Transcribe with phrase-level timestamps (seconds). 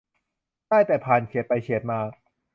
[0.67, 1.99] ได้แต่ผ่านเฉียดไปเฉียดมา